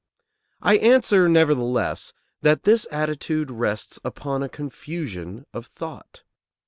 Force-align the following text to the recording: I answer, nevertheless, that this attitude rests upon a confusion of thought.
I 0.63 0.77
answer, 0.77 1.29
nevertheless, 1.29 2.11
that 2.41 2.63
this 2.63 2.87
attitude 2.89 3.51
rests 3.51 3.99
upon 4.03 4.41
a 4.41 4.49
confusion 4.49 5.45
of 5.53 5.67
thought. 5.67 6.23